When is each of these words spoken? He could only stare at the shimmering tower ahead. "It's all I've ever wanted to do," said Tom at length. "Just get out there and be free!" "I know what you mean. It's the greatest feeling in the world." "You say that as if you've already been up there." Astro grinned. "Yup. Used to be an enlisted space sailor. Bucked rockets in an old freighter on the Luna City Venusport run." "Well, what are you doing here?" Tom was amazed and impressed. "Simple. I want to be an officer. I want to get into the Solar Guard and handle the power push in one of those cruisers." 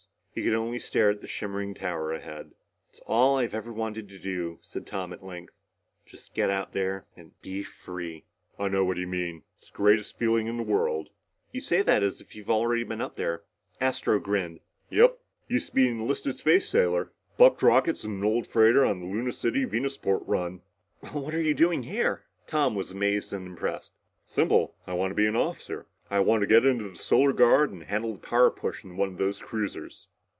He 0.33 0.45
could 0.45 0.53
only 0.53 0.79
stare 0.79 1.09
at 1.09 1.19
the 1.19 1.27
shimmering 1.27 1.73
tower 1.73 2.13
ahead. 2.13 2.51
"It's 2.89 3.01
all 3.01 3.35
I've 3.35 3.53
ever 3.53 3.73
wanted 3.73 4.07
to 4.07 4.17
do," 4.17 4.59
said 4.61 4.87
Tom 4.87 5.11
at 5.11 5.25
length. 5.25 5.51
"Just 6.05 6.33
get 6.33 6.49
out 6.49 6.71
there 6.71 7.05
and 7.17 7.33
be 7.41 7.63
free!" 7.63 8.23
"I 8.57 8.69
know 8.69 8.85
what 8.85 8.95
you 8.95 9.07
mean. 9.07 9.43
It's 9.57 9.69
the 9.69 9.75
greatest 9.75 10.17
feeling 10.17 10.47
in 10.47 10.55
the 10.55 10.63
world." 10.63 11.09
"You 11.51 11.59
say 11.59 11.81
that 11.81 12.01
as 12.01 12.21
if 12.21 12.33
you've 12.33 12.49
already 12.49 12.85
been 12.85 13.01
up 13.01 13.15
there." 13.17 13.43
Astro 13.81 14.19
grinned. 14.21 14.61
"Yup. 14.89 15.19
Used 15.49 15.67
to 15.67 15.75
be 15.75 15.89
an 15.89 15.99
enlisted 15.99 16.37
space 16.37 16.69
sailor. 16.69 17.11
Bucked 17.37 17.61
rockets 17.61 18.05
in 18.05 18.11
an 18.11 18.23
old 18.23 18.47
freighter 18.47 18.85
on 18.85 19.01
the 19.01 19.07
Luna 19.07 19.33
City 19.33 19.65
Venusport 19.65 20.23
run." 20.25 20.61
"Well, 21.03 21.23
what 21.23 21.33
are 21.35 21.41
you 21.41 21.53
doing 21.53 21.83
here?" 21.83 22.23
Tom 22.47 22.73
was 22.73 22.89
amazed 22.91 23.33
and 23.33 23.45
impressed. 23.45 23.91
"Simple. 24.25 24.75
I 24.87 24.93
want 24.93 25.11
to 25.11 25.15
be 25.15 25.27
an 25.27 25.35
officer. 25.35 25.87
I 26.09 26.21
want 26.21 26.39
to 26.39 26.47
get 26.47 26.65
into 26.65 26.87
the 26.87 26.95
Solar 26.95 27.33
Guard 27.33 27.69
and 27.73 27.83
handle 27.83 28.13
the 28.13 28.25
power 28.25 28.49
push 28.49 28.85
in 28.85 28.95
one 28.95 29.09
of 29.09 29.17
those 29.17 29.41
cruisers." 29.41 30.07